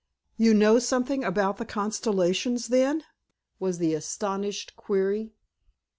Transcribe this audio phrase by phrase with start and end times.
[0.35, 3.03] "You know something about the constellations, then?"
[3.59, 5.35] was the astonished query.